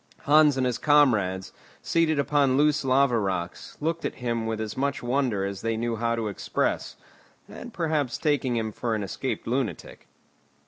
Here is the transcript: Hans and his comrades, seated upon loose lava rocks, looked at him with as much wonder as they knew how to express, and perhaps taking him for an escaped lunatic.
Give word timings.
Hans 0.21 0.57
and 0.57 0.65
his 0.65 0.79
comrades, 0.79 1.53
seated 1.83 2.17
upon 2.17 2.57
loose 2.57 2.83
lava 2.83 3.19
rocks, 3.19 3.77
looked 3.79 4.03
at 4.03 4.15
him 4.15 4.47
with 4.47 4.59
as 4.59 4.75
much 4.75 5.03
wonder 5.03 5.45
as 5.45 5.61
they 5.61 5.77
knew 5.77 5.95
how 5.95 6.15
to 6.15 6.27
express, 6.27 6.95
and 7.47 7.71
perhaps 7.71 8.17
taking 8.17 8.55
him 8.55 8.71
for 8.71 8.95
an 8.95 9.03
escaped 9.03 9.45
lunatic. 9.45 10.07